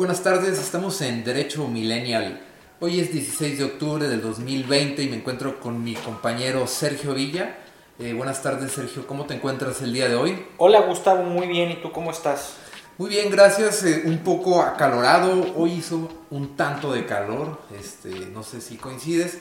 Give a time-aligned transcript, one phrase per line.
[0.00, 2.40] buenas tardes, estamos en Derecho Millennial.
[2.80, 7.58] Hoy es 16 de octubre del 2020 y me encuentro con mi compañero Sergio Villa.
[7.98, 10.46] Eh, buenas tardes Sergio, ¿cómo te encuentras el día de hoy?
[10.56, 12.54] Hola Gustavo, muy bien, ¿y tú cómo estás?
[12.96, 13.84] Muy bien, gracias.
[13.84, 19.36] Eh, un poco acalorado, hoy hizo un tanto de calor, este, no sé si coincides,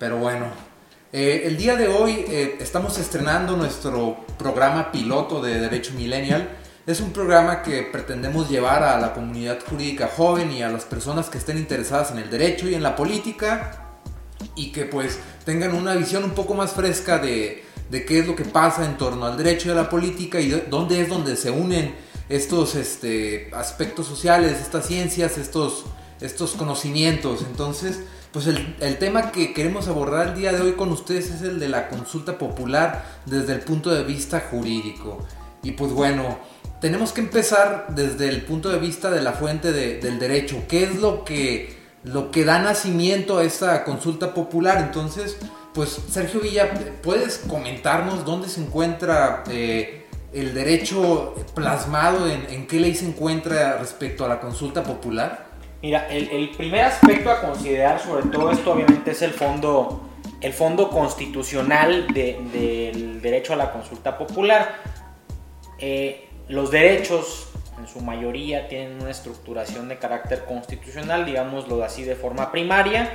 [0.00, 0.46] pero bueno.
[1.12, 2.24] Eh, el día de hoy
[2.58, 6.48] estamos estrenando nuestro programa piloto de Derecho Millennial
[6.90, 11.28] es un programa que pretendemos llevar a la comunidad jurídica joven y a las personas
[11.28, 13.86] que estén interesadas en el derecho y en la política
[14.56, 18.44] y que pues tengan una visión un poco más fresca de, qué es lo que
[18.44, 21.94] pasa en torno al derecho y a la política y dónde es donde se unen
[22.28, 25.84] estos este, aspectos sociales, estas ciencias, estos,
[26.20, 27.42] estos conocimientos.
[27.42, 28.00] Entonces,
[28.32, 31.58] pues el, el, tema que queremos abordar el día de hoy con ustedes es el
[31.58, 35.26] de la consulta popular desde el punto de vista jurídico.
[35.62, 36.38] Y pues bueno,
[36.80, 40.64] tenemos que empezar desde el punto de vista de la fuente del derecho.
[40.68, 44.78] ¿Qué es lo que, lo que da nacimiento a esta consulta popular?
[44.78, 45.36] Entonces,
[45.74, 46.70] pues Sergio Villa,
[47.02, 54.24] ¿puedes comentarnos dónde se encuentra eh, el derecho plasmado, en, qué ley se encuentra respecto
[54.24, 55.50] a la consulta popular?
[55.82, 60.02] Mira, el, primer aspecto a considerar sobre todo esto obviamente es el fondo,
[60.40, 64.76] el fondo constitucional del derecho a la consulta popular.
[65.78, 67.46] Eh, los derechos,
[67.78, 73.08] en su mayoría, tienen una estructuración de carácter constitucional, digámoslo así de forma primaria,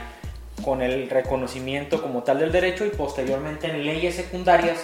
[0.64, 4.80] con el reconocimiento como tal del derecho y posteriormente en leyes secundarias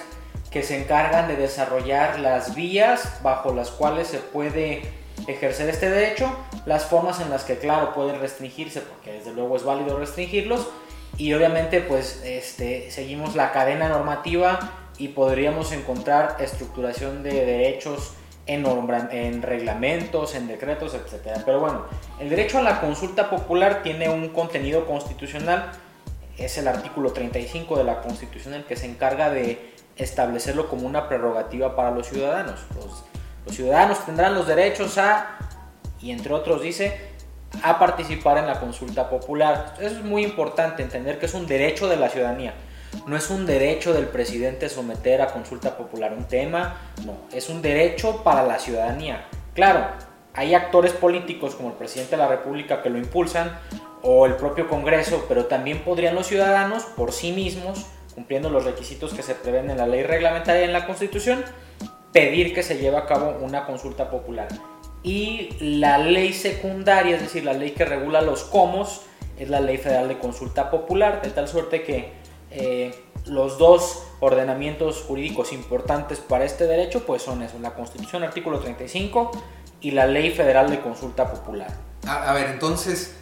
[0.52, 4.82] que se encargan de desarrollar las vías bajo las cuales se puede
[5.28, 6.30] ejercer este derecho,
[6.66, 10.68] las formas en las que claro pueden restringirse, porque desde luego es válido restringirlos,
[11.18, 14.60] y obviamente pues este, seguimos la cadena normativa
[14.98, 18.14] y podríamos encontrar estructuración de derechos
[18.46, 18.66] en,
[19.12, 21.42] en reglamentos, en decretos, etc.
[21.46, 21.86] Pero bueno,
[22.20, 25.72] el derecho a la consulta popular tiene un contenido constitucional,
[26.38, 31.08] es el artículo 35 de la Constitución el que se encarga de establecerlo como una
[31.08, 32.66] prerrogativa para los ciudadanos.
[32.76, 33.04] Los,
[33.46, 35.38] los ciudadanos tendrán los derechos a,
[36.02, 37.12] y entre otros dice,
[37.64, 39.76] a participar en la consulta popular.
[39.80, 42.54] Eso es muy importante, entender que es un derecho de la ciudadanía.
[43.08, 47.62] No es un derecho del presidente someter a consulta popular un tema, no, es un
[47.62, 49.26] derecho para la ciudadanía.
[49.54, 49.86] Claro,
[50.34, 53.60] hay actores políticos como el presidente de la República que lo impulsan
[54.02, 57.86] o el propio Congreso, pero también podrían los ciudadanos por sí mismos,
[58.16, 61.44] cumpliendo los requisitos que se prevén en la ley reglamentaria y en la Constitución,
[62.12, 64.48] pedir que se lleve a cabo una consulta popular.
[65.04, 69.02] Y la ley secundaria, es decir, la ley que regula los comos,
[69.40, 72.12] es la Ley Federal de Consulta Popular, de tal suerte que
[72.52, 72.94] eh,
[73.26, 79.32] los dos ordenamientos jurídicos importantes para este derecho pues son eso, la Constitución artículo 35
[79.82, 81.70] y la Ley Federal de Consulta Popular.
[82.08, 83.16] A, ver, entonces,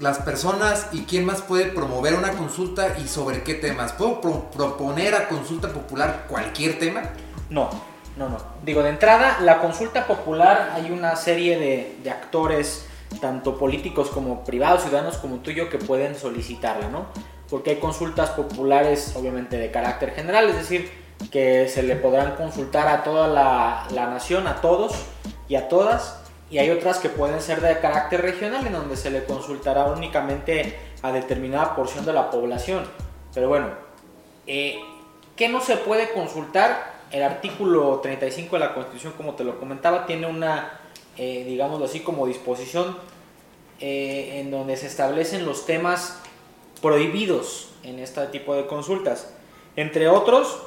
[0.00, 3.92] las personas y quién más puede promover una consulta y sobre qué temas.
[3.92, 7.02] ¿Puedo proponer a consulta popular cualquier tema?
[7.50, 7.70] No,
[8.16, 8.38] no, no.
[8.64, 12.86] Digo, de entrada, la consulta popular hay una serie de, de actores,
[13.20, 17.06] tanto políticos como privados, ciudadanos como tuyo, que pueden solicitarla, ¿no?
[17.50, 20.90] Porque hay consultas populares obviamente de carácter general, es decir,
[21.30, 24.92] que se le podrán consultar a toda la, nación, a todos
[25.48, 29.10] y a todas, y hay otras que pueden ser de carácter regional, en donde se
[29.10, 32.84] le consultará únicamente a determinada porción de la población.
[33.34, 33.68] Pero bueno,
[34.46, 34.78] eh,
[35.34, 36.96] ¿qué no se puede consultar?
[37.10, 40.80] El artículo 35 de la Constitución, como te lo comentaba, tiene una,
[41.16, 42.96] eh, digámoslo así, como disposición
[43.78, 46.18] eh, en donde se establecen los temas
[46.80, 49.28] prohibidos en este tipo de consultas.
[49.76, 50.58] Entre otros,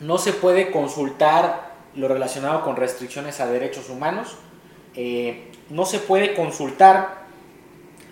[0.00, 4.36] no se puede consultar lo relacionado con restricciones a derechos humanos,
[4.94, 7.26] eh, no se puede consultar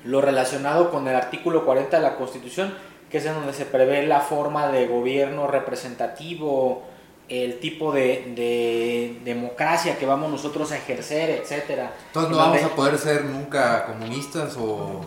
[0.05, 2.75] lo relacionado con el artículo 40 de la Constitución,
[3.11, 6.83] que es en donde se prevé la forma de gobierno representativo,
[7.29, 11.93] el tipo de, democracia que vamos nosotros a ejercer, etcétera.
[12.09, 15.01] Entonces no vamos a poder ser nunca comunistas o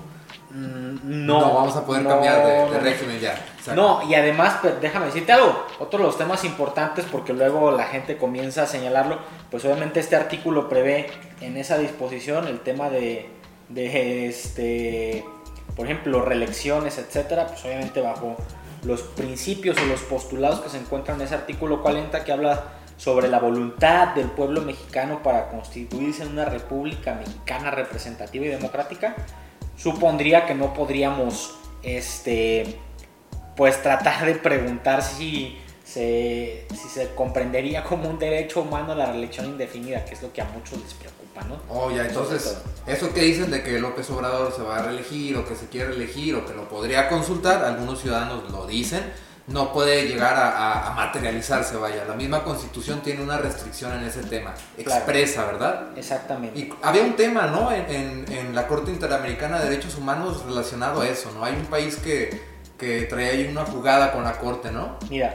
[0.49, 3.35] Mm, no, vamos a poder cambiar de, régimen ya.
[3.75, 7.85] No, y además, pues, déjame decirte algo, otro de los temas importantes, porque luego la
[7.85, 9.19] gente comienza a señalarlo,
[9.51, 11.07] pues obviamente este artículo prevé
[11.41, 13.29] en esa disposición el tema de,
[13.67, 15.25] de este,
[15.75, 18.37] por ejemplo, reelecciones, etcétera, pues obviamente bajo
[18.83, 22.63] los principios o los postulados que se encuentran en ese artículo 40 que habla
[22.95, 29.15] sobre la voluntad del pueblo mexicano para constituirse en una república mexicana representativa y democrática
[29.77, 32.77] supondría que no podríamos, este,
[33.55, 39.45] pues tratar de preguntar si se, si se comprendería como un derecho humano la reelección
[39.45, 41.61] indefinida, que es lo que a muchos les preocupa, ¿no?
[41.69, 45.47] Oh, ya, entonces, eso que dicen de que López Obrador se va a reelegir o
[45.47, 49.01] que se quiere reelegir o que lo podría consultar, algunos ciudadanos lo dicen,
[49.47, 52.03] no puede llegar a, materializarse, vaya.
[52.05, 55.97] La misma constitución tiene una restricción en ese tema, expresa, ¿verdad?
[55.97, 56.59] Exactamente.
[56.59, 57.71] Y había un tema, ¿no?
[57.71, 61.45] En, en, la Corte Interamericana de Derechos Humanos relacionado a eso, ¿no?
[61.45, 62.41] Hay un país que,
[62.77, 64.97] que trae ahí una jugada con la Corte, ¿no?
[65.09, 65.33] Mira,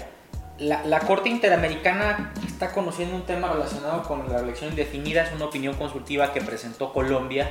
[0.58, 5.46] la, la, Corte Interamericana está conociendo un tema relacionado con la elección indefinida, es una
[5.46, 7.50] opinión consultiva que presentó Colombia,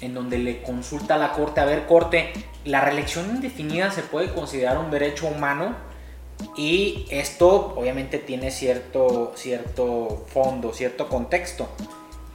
[0.00, 2.32] en donde le consulta a la Corte, a ver, Corte,
[2.64, 5.91] ¿la reelección indefinida se puede considerar un derecho humano?
[6.56, 11.68] Y esto obviamente tiene cierto, cierto fondo, cierto contexto,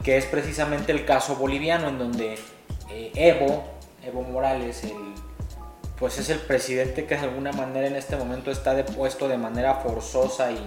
[0.04, 2.36] que es precisamente el caso boliviano, en donde
[2.89, 3.63] eh, Evo,
[4.04, 4.83] Evo Morales,
[6.00, 9.75] pues es el presidente que de alguna manera en este momento está depuesto de manera
[9.75, 10.60] forzosa y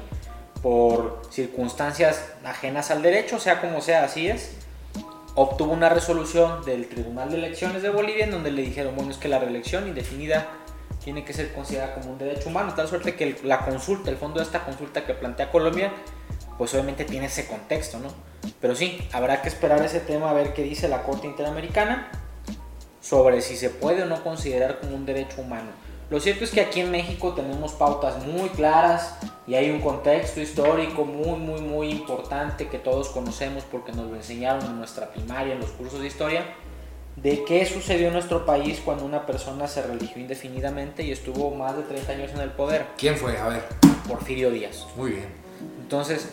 [0.63, 4.57] por circunstancias ajenas al derecho, sea como sea, así es,
[5.35, 9.17] obtuvo una resolución del Tribunal de Elecciones de Bolivia en donde le dijeron, bueno, es
[9.17, 10.49] que la reelección indefinida
[11.02, 14.41] tiene que ser considerada como un derecho humano, tal suerte que la consulta, el fondo
[14.41, 15.93] de esta consulta que plantea Colombia,
[16.58, 18.08] pues obviamente tiene ese contexto, ¿no?
[18.61, 22.11] Pero sí, habrá que esperar ese tema a ver qué dice la Corte Interamericana
[23.00, 25.70] sobre si se puede o no considerar como un derecho humano.
[26.11, 29.14] Lo cierto es que aquí en México tenemos pautas muy claras
[29.47, 34.17] y hay un contexto histórico muy, muy, muy importante que todos conocemos porque nos lo
[34.17, 36.44] enseñaron en nuestra primaria, en los cursos de historia
[37.23, 41.77] de qué sucedió en nuestro país cuando una persona se religió indefinidamente y estuvo más
[41.77, 42.87] de 30 años en el poder.
[42.97, 43.37] ¿Quién fue?
[43.39, 43.65] A ver.
[44.09, 44.87] Porfirio Díaz.
[44.97, 45.29] Muy bien.
[45.83, 46.31] Entonces,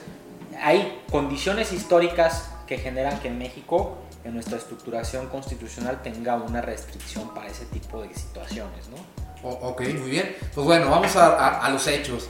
[0.62, 7.34] hay condiciones históricas que generan que en México, en nuestra estructuración constitucional, tenga una restricción
[7.34, 9.18] para ese tipo de situaciones, ¿no?
[9.44, 10.36] ok, muy bien.
[10.54, 12.30] Pues bueno, vamos a, a los hechos.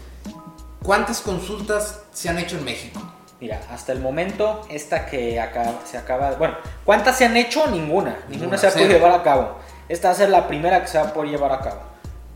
[0.84, 3.02] ¿Cuántas consultas se han hecho en México?
[3.40, 6.32] Mira, hasta el momento, esta que acá, se acaba.
[6.32, 7.68] Bueno, ¿cuántas se han hecho?
[7.68, 8.18] Ninguna.
[8.30, 9.58] Ninguna, se ha podido llevar a cabo.
[9.88, 11.82] Esta va a ser la primera que se va a poder llevar a cabo.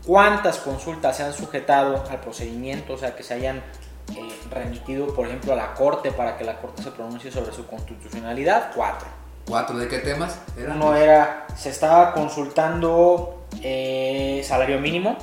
[0.06, 2.94] ¿Cuántas consultas se han sujetado al procedimiento?
[2.94, 3.56] O sea, que se hayan
[4.16, 7.66] eh, remitido, por ejemplo, a la Corte para que la Corte se pronuncie sobre su
[7.66, 8.70] constitucionalidad.
[8.74, 9.08] Cuatro.
[9.48, 10.38] ¿Cuatro de qué temas?
[10.56, 15.18] Uno era, se estaba consultando eh, salario mínimo.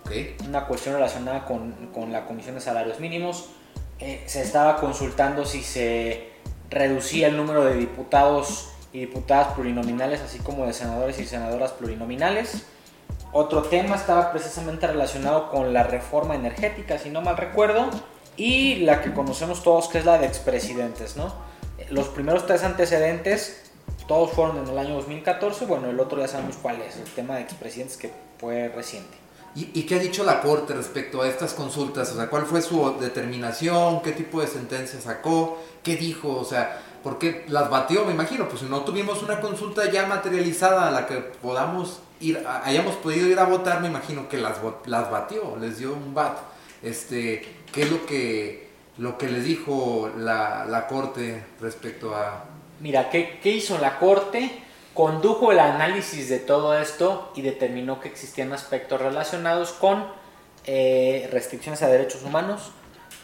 [0.00, 0.12] Ok.
[0.48, 3.50] Una cuestión relacionada con, con la Comisión de Salarios Mínimos
[4.00, 6.30] eh, se estaba consultando si se
[6.70, 12.64] reducía el número de diputados y diputadas plurinominales, así como de senadores y senadoras plurinominales.
[13.32, 17.90] Otro tema estaba precisamente relacionado con la reforma energética, si no mal recuerdo,
[18.36, 21.32] y la que conocemos todos, que es la de expresidentes, ¿no?
[21.90, 23.70] Los primeros tres antecedentes,
[24.08, 27.36] todos fueron en el año 2014, bueno, el otro ya sabemos cuál es, el tema
[27.36, 29.16] de expresidentes que fue reciente.
[29.56, 32.12] ¿Y, qué ha dicho la Corte respecto a estas consultas?
[32.12, 34.00] O sea, ¿cuál fue su determinación?
[34.00, 35.60] ¿Qué tipo de sentencia sacó?
[35.82, 36.36] ¿Qué dijo?
[36.36, 38.04] O sea, ¿por qué las batió?
[38.04, 42.40] Me imagino, pues si no tuvimos una consulta ya materializada a la que podamos ir,
[42.64, 46.38] hayamos podido ir a votar, me imagino que las, las batió, les dio un bat.
[46.80, 47.42] Este,
[47.72, 52.44] ¿Qué es lo que, lo que les dijo la, la Corte respecto a...
[52.78, 54.62] Mira, ¿qué, ¿qué hizo la Corte?
[55.00, 60.04] Condujo el análisis de todo esto y determinó que existían aspectos relacionados con
[60.66, 62.70] eh, restricciones a derechos humanos,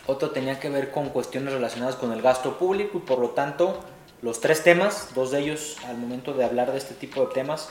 [0.07, 3.81] otro tenía que ver con cuestiones relacionadas con el gasto público y por lo tanto
[4.23, 7.69] los tres temas, dos de ellos al momento de hablar de este tipo de temas,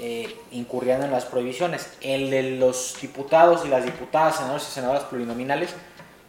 [0.00, 1.92] eh, incurrían en las prohibiciones.
[2.00, 5.70] El de los diputados y las diputadas, senadores y senadoras plurinominales,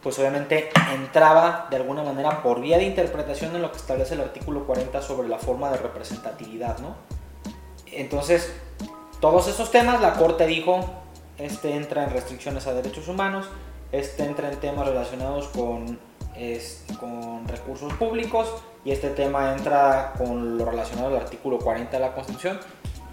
[0.00, 4.20] pues obviamente entraba de alguna manera por vía de interpretación en lo que establece el
[4.20, 7.15] artículo 40 sobre la forma de representatividad, ¿no?
[7.96, 8.52] Entonces,
[9.20, 10.84] todos esos temas la Corte dijo,
[11.38, 13.46] este entra en restricciones a derechos humanos,
[13.92, 15.98] este entra en temas relacionados con,
[17.00, 18.48] con recursos públicos
[18.84, 22.60] y este tema entra con lo relacionado al artículo 40 de la Constitución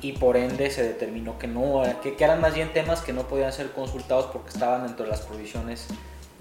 [0.01, 3.23] y por ende se determinó que no, que, que eran más bien temas que no
[3.23, 5.87] podían ser consultados porque estaban dentro de las provisiones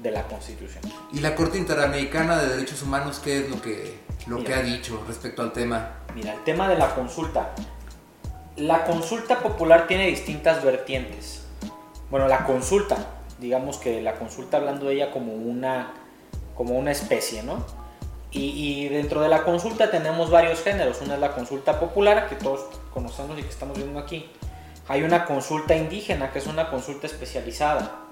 [0.02, 0.82] de la Constitución.
[1.12, 5.02] ¿Y la Corte Interamericana de Derechos Humanos qué es lo que, lo que ha dicho
[5.06, 5.99] respecto al tema?
[6.14, 7.54] Mira, el tema de la consulta.
[8.62, 11.45] La consulta popular tiene distintas vertientes.
[12.11, 12.97] Bueno, la consulta,
[13.40, 15.95] digamos que la consulta hablando de ella como una,
[16.54, 17.66] como una especie, ¿no?
[18.31, 21.00] Y, y, dentro de la consulta tenemos varios géneros.
[21.02, 24.31] Una es la consulta popular, que todos conocemos y que estamos viendo aquí.
[24.87, 28.02] Hay una consulta indígena, que es una consulta especializada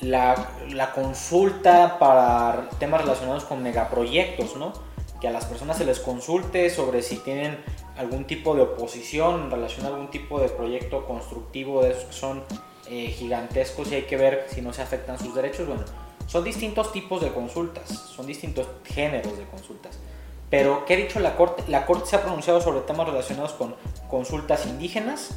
[0.00, 4.72] la, consulta para temas relacionados con megaproyectos, ¿no?
[5.20, 7.58] Que a las personas se les consulte sobre si tienen
[7.96, 12.12] algún tipo de oposición en relación a algún tipo de proyecto constructivo de esos que
[12.12, 12.42] son
[12.88, 15.66] eh, gigantescos y hay que ver si no se afectan sus derechos.
[15.66, 15.84] Bueno,
[16.26, 19.98] Son distintos tipos de consultas, son distintos géneros de consultas.
[20.50, 21.64] Pero, ¿qué ha dicho la Corte?
[21.68, 23.74] La Corte se ha pronunciado sobre temas relacionados con
[24.08, 25.36] consultas indígenas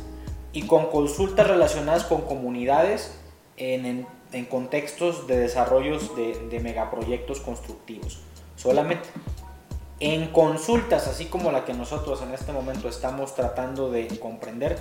[0.54, 3.20] y con consultas relacionadas con comunidades
[3.58, 8.20] en, en, contextos de desarrollos de, de megaproyectos constructivos.
[8.56, 9.10] Solamente
[10.00, 14.78] en consultas, así como la que nosotros en este momento estamos tratando de comprender,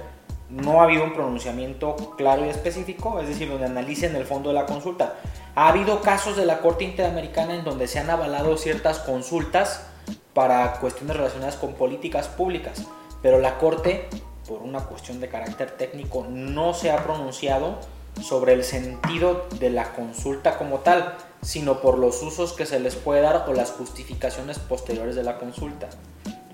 [0.51, 4.55] no ha habido un pronunciamiento claro y específico, es decir, donde analicen el fondo de
[4.55, 5.15] la consulta.
[5.55, 9.87] Ha habido casos de la Corte Interamericana en donde se han avalado ciertas consultas
[10.35, 12.85] para cuestiones relacionadas con políticas públicas,
[13.23, 14.09] pero la Corte,
[14.47, 17.79] por una cuestión de carácter técnico, no se ha pronunciado
[18.23, 22.97] sobre el sentido de la consulta como tal, sino por los usos que se les
[22.97, 25.89] puede dar o las justificaciones posteriores de la consulta.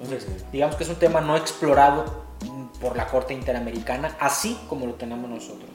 [0.00, 2.32] Entonces, digamos que es un tema no explorado
[2.80, 5.70] por la Corte Interamericana, así como lo tenemos nosotros.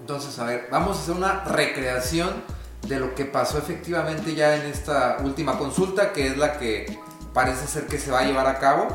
[0.00, 2.42] Entonces, a ver, vamos a hacer una recreación
[2.86, 6.98] de lo que pasó efectivamente ya en esta última consulta, que es la que
[7.32, 8.88] parece ser que se va a llevar a cabo.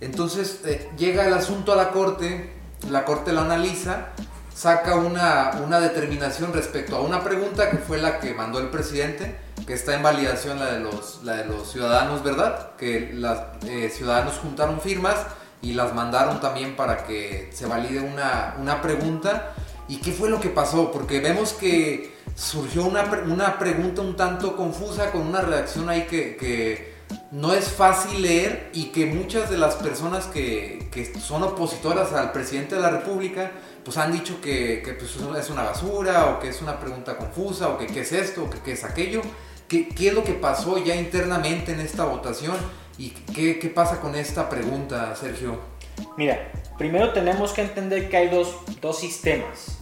[0.00, 2.52] Entonces, eh, llega el asunto a la Corte,
[2.90, 4.08] la Corte lo analiza
[4.56, 9.36] saca una, una, determinación respecto a una pregunta que fue la que mandó el presidente,
[9.66, 12.70] que está en validación la de los, la de los ciudadanos, ¿verdad?
[12.78, 15.18] Que los eh, ciudadanos juntaron firmas
[15.60, 19.52] y las mandaron también para que se valide una, una, pregunta.
[19.88, 20.90] ¿Y qué fue lo que pasó?
[20.90, 26.36] Porque vemos que surgió una, una pregunta un tanto confusa con una redacción ahí que,
[26.36, 26.96] que
[27.30, 32.32] no es fácil leer y que muchas de las personas que, que son opositoras al
[32.32, 33.52] presidente de la República
[33.86, 37.68] pues han dicho que, que pues, es una basura o que es una pregunta confusa
[37.68, 39.22] o que qué es esto o que qué es aquello.
[39.68, 42.56] ¿Qué, ¿Qué, es lo que pasó ya internamente en esta votación
[42.98, 45.60] y qué, qué pasa con esta pregunta, Sergio?
[46.16, 49.78] Mira, primero tenemos que entender que hay dos, dos sistemas.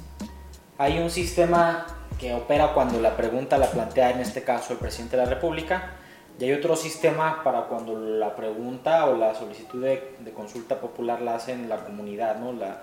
[0.76, 1.86] Hay un sistema
[2.18, 5.92] que opera cuando la pregunta la plantea en este caso el presidente de la República
[6.38, 11.22] y hay otro sistema para cuando la pregunta o la solicitud de, de consulta popular
[11.22, 12.52] la hacen la comunidad, ¿no?
[12.52, 12.82] La,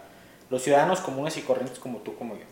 [0.51, 2.43] los ciudadanos comunes y corrientes como tú, como yo.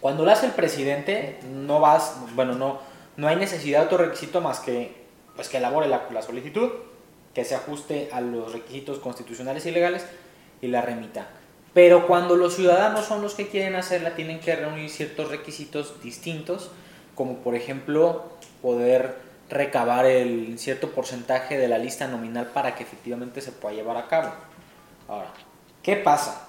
[0.00, 2.78] Cuando lo hace el presidente, no vas, bueno, no,
[3.16, 4.94] no hay necesidad de otro requisito más que,
[5.34, 6.70] pues, que elabore la, la solicitud,
[7.32, 10.06] que se ajuste a los requisitos constitucionales y legales
[10.60, 11.26] y la remita.
[11.72, 16.70] Pero cuando los ciudadanos son los que quieren hacerla, tienen que reunir ciertos requisitos distintos,
[17.14, 18.24] como por ejemplo
[18.60, 19.16] poder
[19.48, 24.06] recabar el cierto porcentaje de la lista nominal para que efectivamente se pueda llevar a
[24.06, 24.32] cabo.
[25.08, 25.32] Ahora,
[25.82, 26.48] ¿qué pasa?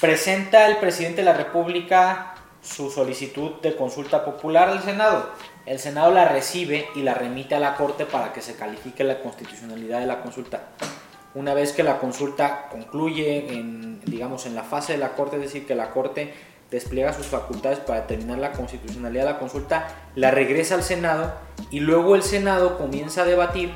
[0.00, 5.30] Presenta el presidente de la República su solicitud de consulta popular al Senado.
[5.66, 9.20] El Senado la recibe y la remite a la Corte para que se califique la
[9.20, 10.68] constitucionalidad de la consulta.
[11.34, 15.42] Una vez que la consulta concluye en, digamos, en la fase de la Corte, es
[15.42, 16.32] decir, que la Corte
[16.70, 21.34] despliega sus facultades para determinar la constitucionalidad de la consulta, la regresa al Senado
[21.70, 23.72] y luego el Senado comienza a debatir,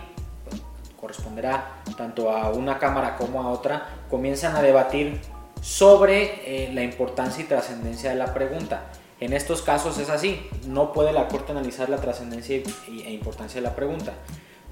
[1.00, 5.21] corresponderá tanto a una Cámara como a otra, comienzan a debatir
[5.64, 8.85] sobre eh, la importancia y trascendencia de la pregunta.
[9.18, 13.66] En estos casos es así, no puede la Corte analizar la trascendencia e importancia de
[13.66, 14.12] la pregunta.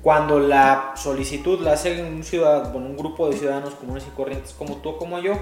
[0.02, 4.76] Cuando la solicitud la hace un, ciudadano, un grupo de ciudadanos comunes y corrientes como
[4.76, 5.32] tú o como yo,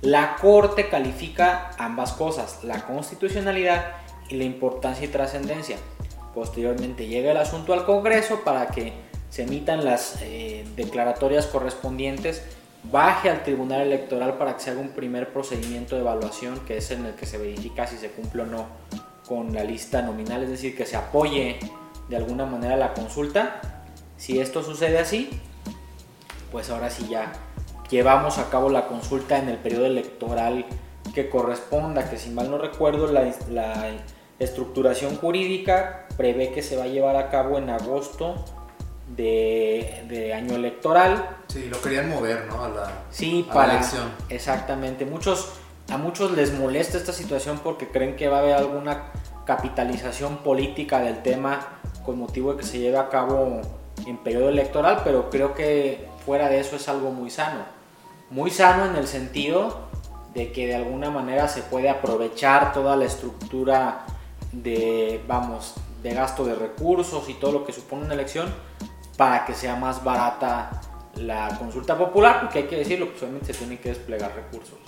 [0.00, 3.96] la Corte califica ambas cosas, la constitucionalidad
[4.28, 5.76] y la importancia y trascendencia.
[6.36, 8.92] Posteriormente llega el asunto al Congreso para que
[9.28, 12.44] se emitan las eh, declaratorias correspondientes
[12.90, 16.90] baje al Tribunal Electoral para que se haga un primer procedimiento de evaluación, que es
[16.90, 18.66] en el que se verifica si se cumple o no
[19.26, 21.58] con la lista nominal, es decir, que se apoye
[22.08, 23.60] de alguna manera la consulta.
[24.16, 25.30] Si esto sucede así,
[26.52, 27.32] pues ahora sí ya
[27.90, 30.66] llevamos a cabo la consulta en el periodo electoral
[31.14, 33.90] que corresponda, que si mal no recuerdo, la, la
[34.38, 38.44] estructuración jurídica prevé que se va a llevar a cabo en agosto
[39.16, 41.36] de, año electoral.
[41.48, 42.64] Sí, lo querían mover, ¿no?
[42.64, 44.10] A la, sí, para, elección.
[44.28, 45.04] Exactamente.
[45.04, 45.52] Muchos,
[45.90, 49.12] a muchos les molesta esta situación porque creen que va a haber alguna
[49.44, 51.60] capitalización política del tema
[52.04, 53.60] con motivo de que se lleve a cabo
[54.06, 57.60] en periodo electoral, pero creo que fuera de eso es algo muy sano.
[58.30, 59.88] Muy sano en el sentido
[60.34, 64.04] de que de alguna manera se puede aprovechar toda la estructura
[64.52, 68.52] de, vamos, de gasto de recursos y todo lo que supone una elección
[69.16, 70.80] para que sea más barata
[71.16, 74.78] la consulta popular, porque hay que decirlo, pues obviamente se tienen que desplegar recursos.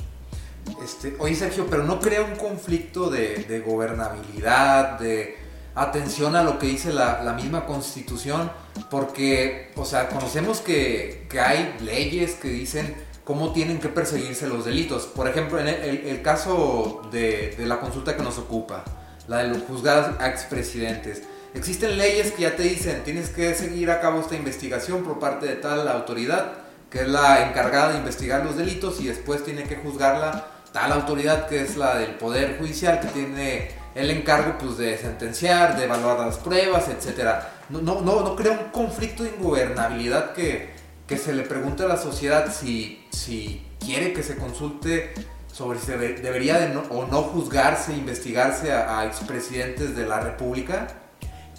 [0.82, 5.36] Este, oye Sergio, pero no crea un conflicto de, gobernabilidad, de
[5.74, 8.50] atención a lo que dice la, misma constitución,
[8.90, 15.04] porque, o sea, conocemos que, hay leyes que dicen cómo tienen que perseguirse los delitos.
[15.06, 18.84] Por ejemplo, en el, caso de, de, la consulta que nos ocupa,
[19.28, 21.22] la de juzgar a expresidentes.
[21.54, 25.46] Existen leyes que ya te dicen, tienes que seguir a cabo esta investigación por parte
[25.46, 26.52] de tal autoridad,
[26.90, 31.48] que es la encargada de investigar los delitos, y después tiene que juzgarla tal autoridad
[31.48, 36.20] que es la del Poder Judicial, que tiene el encargo pues, de sentenciar, de evaluar
[36.20, 37.30] las pruebas, etc.
[37.70, 40.74] No, no, no, no crea un conflicto de ingobernabilidad que,
[41.06, 45.14] que se le pregunte a la sociedad si, si quiere que se consulte
[45.50, 50.88] sobre si debería de o no juzgarse, investigarse a, a, expresidentes de la República?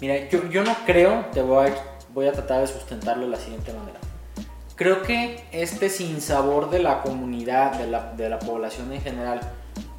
[0.00, 1.74] Mira, yo, yo no creo, te voy a,
[2.14, 3.98] voy a tratar de sustentarlo de la siguiente manera.
[4.76, 9.40] Creo que este sinsabor de la comunidad, de la, de la población en general,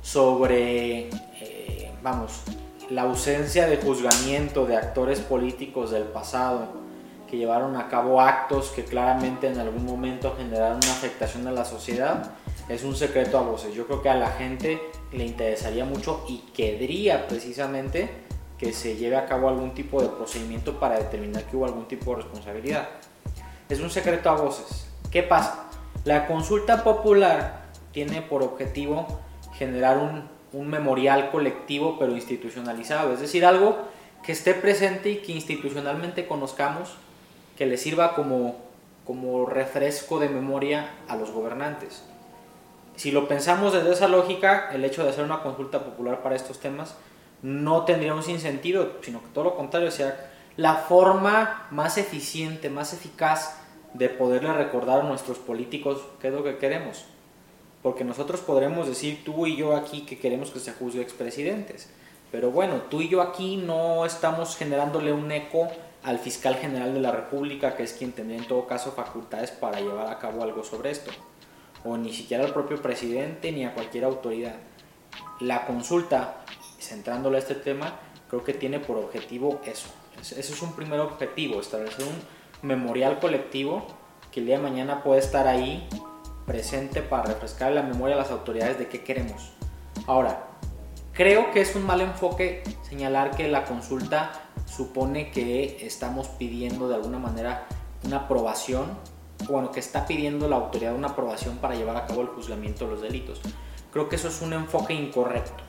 [0.02, 1.10] sobre,
[1.42, 2.44] eh, vamos,
[2.90, 6.80] la ausencia de juzgamiento de actores políticos del pasado
[7.30, 11.66] que llevaron a cabo actos que claramente en algún momento generaron una afectación a la
[11.66, 12.32] sociedad,
[12.70, 13.76] es un secreto a voces.
[13.76, 14.80] Yo creo que a la gente
[15.12, 18.29] le interesaría mucho y querría precisamente
[18.60, 22.12] que se lleve a cabo algún tipo de procedimiento para determinar que hubo algún tipo
[22.12, 22.90] de responsabilidad.
[23.70, 24.88] Es un secreto a voces.
[25.12, 25.70] ¿Qué pasa?
[26.04, 29.08] La consulta popular tiene por objetivo
[29.54, 33.78] generar un, un memorial colectivo pero institucionalizado, es decir, algo
[34.24, 36.96] que esté presente y que institucionalmente conozcamos,
[37.58, 38.58] que le sirva como,
[39.06, 42.04] como refresco de memoria a los gobernantes
[43.00, 46.60] si lo pensamos desde esa lógica, el hecho de hacer una consulta popular para estos
[46.60, 46.96] temas
[47.42, 53.56] no tendría un sino que todo lo contrario, sea, la forma más eficiente, más eficaz
[53.94, 57.06] de poderle recordar a nuestros políticos qué es lo que queremos.
[57.82, 61.90] Porque nosotros podremos decir tú y yo aquí que queremos que se juzgue expresidentes.
[62.32, 65.70] Pero bueno, tú y yo aquí no estamos generándole un eco
[66.04, 69.80] al fiscal general de la República, que es quien tendría en todo caso facultades para
[69.80, 71.12] llevar a cabo algo sobre esto
[71.84, 74.56] o ni siquiera al propio presidente ni a cualquier autoridad.
[75.40, 76.44] La consulta,
[76.80, 79.90] centrándole a este tema, creo que tiene por objetivo eso.
[80.22, 83.88] Ese es un primer objetivo, establecer un memorial colectivo
[84.32, 85.88] que el día de mañana puede estar ahí
[86.46, 89.52] presente para refrescar la memoria de las autoridades de qué queremos.
[90.08, 90.48] Ahora,
[91.14, 94.32] creo que es un mal enfoque señalar que la consulta
[94.66, 97.68] supone que estamos pidiendo de alguna manera
[98.04, 98.98] una aprobación
[99.48, 102.92] bueno, que está pidiendo la autoridad una aprobación para llevar a cabo el juzgamiento de
[102.92, 103.42] los delitos.
[103.92, 105.64] Creo que eso es un enfoque incorrecto.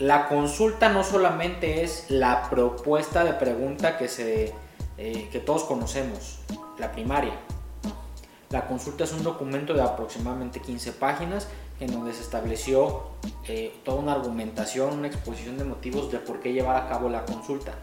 [0.00, 6.38] La consulta no solamente es la propuesta de pregunta eh, que todos conocemos,
[6.78, 7.34] la primaria.
[8.48, 11.48] La consulta es un documento de aproximadamente 15 páginas
[11.80, 13.02] en donde se estableció
[13.46, 17.26] eh, toda una argumentación, una exposición de motivos de por qué llevar a cabo la
[17.26, 17.74] consulta.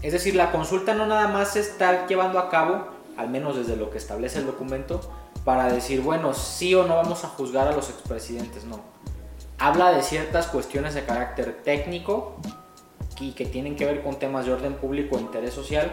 [0.00, 3.76] Es decir, la consulta no nada más se está llevando a cabo al menos desde
[3.76, 5.00] lo que establece el documento,
[5.44, 8.80] para decir, bueno, sí o no vamos a juzgar a los expresidentes, no.
[9.60, 12.36] Habla de ciertas cuestiones de carácter técnico
[13.18, 15.90] y que tienen que ver con temas de orden público e interés social,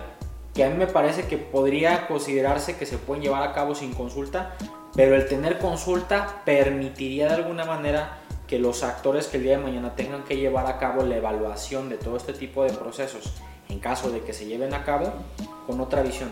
[0.54, 3.94] que a mí me parece que podría considerarse que se pueden llevar a cabo sin
[3.94, 4.56] consulta,
[4.96, 9.64] pero el tener consulta permitiría de alguna manera que los actores que el día de
[9.64, 13.34] mañana tengan que llevar a cabo la evaluación de todo este tipo de procesos,
[13.70, 15.12] en caso de que se lleven a cabo,
[15.66, 16.32] con otra visión.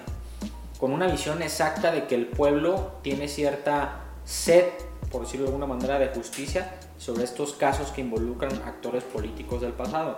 [0.80, 4.65] Con una visión exacta de que el pueblo tiene cierta sed,
[5.13, 9.71] por decirlo de alguna manera, de justicia sobre estos casos que involucran actores políticos del
[9.71, 10.17] pasado.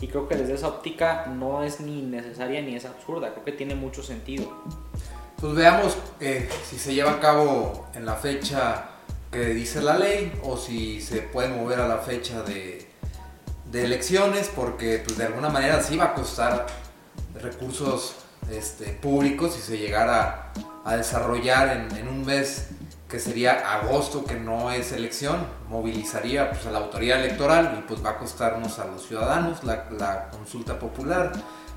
[0.00, 3.52] Y creo que desde esa óptica no es ni necesaria ni es absurda, creo que
[3.52, 4.52] tiene mucho sentido.
[5.40, 8.90] Pues veamos eh, si se lleva a cabo en la fecha
[9.30, 12.88] que dice la ley o si se puede mover a la fecha de,
[13.70, 16.66] de elecciones, porque pues, de alguna manera sí va a costar
[17.40, 18.16] recursos
[18.50, 20.52] este, público si se llegara
[20.84, 22.68] a desarrollar en, un mes
[23.16, 28.04] que sería agosto, que no es elección, movilizaría pues, a la autoridad electoral y pues
[28.04, 31.32] va a costarnos a los ciudadanos la, consulta popular.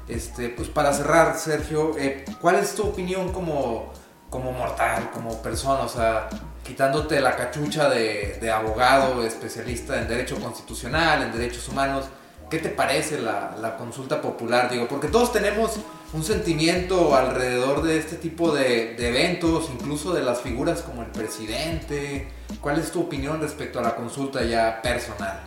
[0.10, 3.94] Este, pues para cerrar, Sergio, eh, ¿cuál es tu opinión como,
[4.30, 5.84] como mortal, como persona?
[5.84, 6.28] O sea,
[6.62, 12.04] quitándote la cachucha de, de abogado, especialista en derecho constitucional, en derechos humanos,
[12.50, 14.70] ¿qué te parece la, la consulta popular?
[14.70, 15.80] Digo, porque todos tenemos
[16.14, 22.28] un sentimiento alrededor de este tipo de, eventos, incluso de las figuras como el presidente.
[22.62, 25.40] ¿Cuál es tu opinión respecto a la consulta ya personal?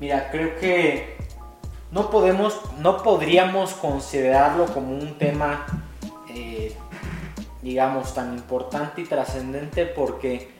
[0.00, 1.16] Mira, creo que
[1.92, 5.66] no podemos, no podríamos considerarlo como un tema,
[6.34, 6.74] eh,
[7.62, 10.50] digamos, tan importante y trascendente porque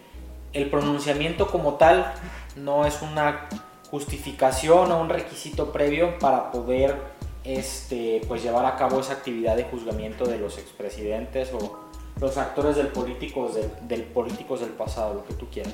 [0.53, 2.15] el pronunciamiento como tal
[2.57, 3.49] no es una
[3.91, 9.65] justificación o un requisito previo para poder este, pues llevar a cabo esa actividad de
[9.65, 11.79] juzgamiento de los expresidentes o
[12.21, 13.53] los actores del políticos
[13.89, 15.73] del, políticos del pasado, lo que tú quieras.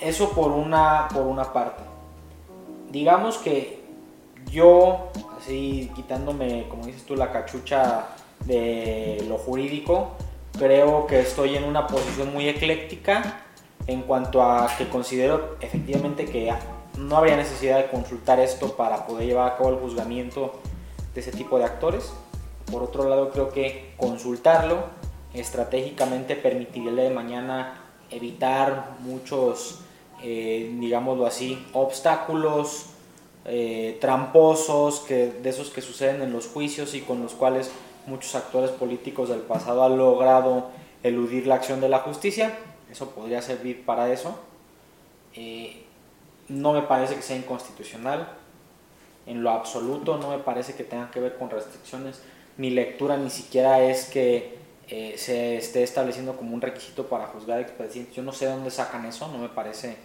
[0.00, 1.82] Eso por una, por una parte.
[2.90, 3.84] Digamos que
[4.50, 8.08] yo, así quitándome, como dices tú, la cachucha
[8.46, 10.12] de lo jurídico,
[10.58, 13.42] creo que estoy en una posición muy ecléctica
[13.86, 16.50] en cuanto a que considero efectivamente que
[16.98, 20.60] no habría necesidad de consultar esto para poder llevar a cabo el juzgamiento
[21.14, 22.12] de ese tipo de actores.
[22.70, 24.84] Por otro lado, creo que consultarlo
[25.34, 29.80] estratégicamente permitiría de mañana evitar muchos,
[30.22, 32.86] eh, digámoslo así, obstáculos
[33.44, 37.70] eh, tramposos, que, de esos que suceden en los juicios y con los cuales
[38.06, 40.68] muchos actores políticos del pasado han logrado
[41.02, 42.56] eludir la acción de la justicia.
[42.90, 44.38] Eso podría servir para eso.
[45.34, 45.83] Eh,
[46.48, 48.28] no me parece que sea inconstitucional.
[49.26, 52.22] En lo absoluto no me parece que tenga que ver con restricciones.
[52.56, 57.60] Mi lectura ni siquiera es que eh, se esté estableciendo como un requisito para juzgar
[57.60, 58.14] expedientes.
[58.14, 59.96] Yo no sé dónde sacan eso, no me parece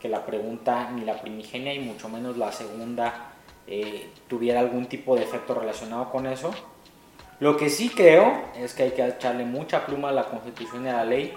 [0.00, 3.32] que la pregunta ni la primigenia y mucho menos la segunda
[3.66, 6.52] eh, tuviera algún tipo de efecto relacionado con eso.
[7.40, 10.88] Lo que sí creo es que hay que echarle mucha pluma a la constitución y
[10.88, 11.34] a la ley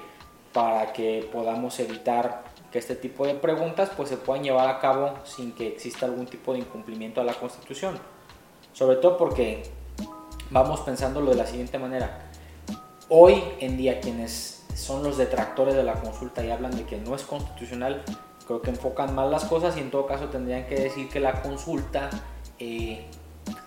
[0.53, 5.13] para que podamos evitar que este tipo de preguntas pues se puedan llevar a cabo
[5.23, 7.97] sin que exista algún tipo de incumplimiento a la constitución.
[8.73, 9.63] Sobre todo porque
[10.51, 12.29] vamos pensándolo de la siguiente manera.
[13.09, 17.15] Hoy en día quienes son los detractores de la consulta y hablan de que no
[17.15, 18.03] es constitucional,
[18.45, 21.41] creo que enfocan mal las cosas y en todo caso tendrían que decir que la
[21.41, 22.09] consulta
[22.59, 23.05] eh,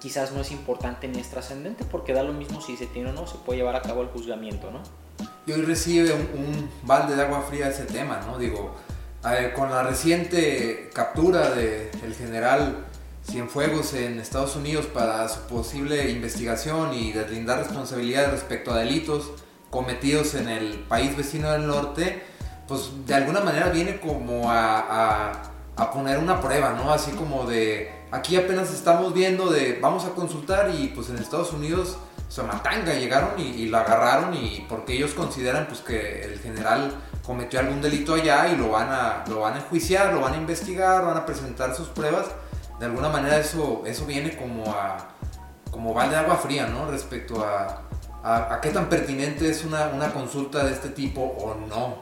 [0.01, 3.13] quizás no es importante ni es trascendente porque da lo mismo si se tiene o
[3.13, 4.81] no, se puede llevar a cabo el juzgamiento, ¿no?
[5.47, 8.39] Y hoy recibe un, balde de agua fría ese tema, ¿no?
[8.39, 8.75] Digo,
[9.55, 12.87] con la reciente captura del el general
[13.29, 19.31] Cienfuegos en Estados Unidos para su posible investigación y deslindar responsabilidades respecto a delitos
[19.71, 22.23] cometidos en el país vecino del norte,
[22.67, 25.33] pues de alguna manera viene como a,
[25.77, 26.93] a, poner una prueba, ¿no?
[26.93, 31.53] Así como de, aquí apenas estamos viendo de, vamos a consultar y pues en Estados
[31.53, 31.99] Unidos
[32.31, 36.93] Somatanga llegaron y, lo agarraron y porque ellos consideran pues que el general
[37.27, 40.37] cometió algún delito allá y lo van a, lo van a enjuiciar, lo van a
[40.37, 42.27] investigar, van a presentar sus pruebas
[42.79, 44.97] de alguna manera eso, eso viene como a
[45.71, 46.91] como va de agua fría, ¿no?
[46.91, 47.83] Respecto a,
[48.25, 51.99] a, qué tan pertinente es una, una, consulta de este tipo o no.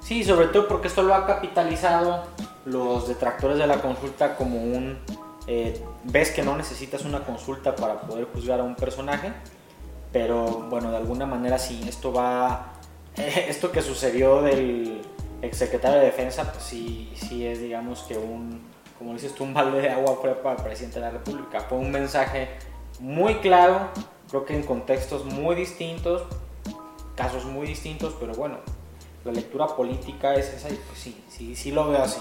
[0.00, 2.24] Sí, sobre todo porque esto lo ha capitalizado
[2.64, 4.98] los detractores de la consulta como un...
[5.46, 9.32] Eh, ves que no necesitas una consulta para poder juzgar a un personaje,
[10.12, 12.72] pero bueno, de alguna manera sí, esto va...
[13.16, 15.02] esto que sucedió del
[15.42, 19.80] exsecretario de Defensa, pues sí, sí es digamos que un como dices tú, un balde
[19.80, 21.60] de agua fue para el presidente de la República.
[21.60, 22.48] Fue un mensaje
[23.00, 23.88] muy claro,
[24.28, 26.22] creo que en contextos muy distintos,
[27.14, 28.58] casos muy distintos, pero bueno,
[29.24, 32.20] la lectura política es esa y pues sí, sí, sí lo veo así.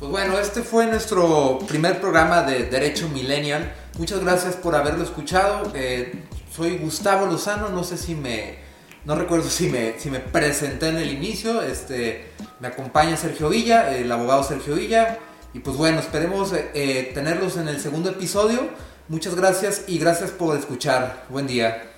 [0.00, 3.74] Pues bueno, este fue nuestro primer programa de Derecho Millennial.
[3.98, 5.70] Muchas gracias por haberlo escuchado.
[5.74, 6.24] Eh,
[6.56, 8.60] soy Gustavo Lozano, no sé si me...
[9.04, 11.60] No recuerdo si me, si me presenté en el inicio.
[11.60, 15.18] Este, me acompaña Sergio Villa, el abogado Sergio Villa.
[15.52, 18.70] Y pues bueno, esperemos eh, eh, tenerlos en el segundo episodio.
[19.08, 21.26] Muchas gracias y gracias por escuchar.
[21.28, 21.89] Buen día.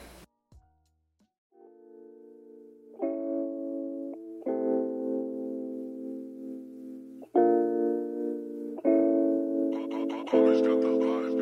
[10.32, 11.41] Always got the vibe.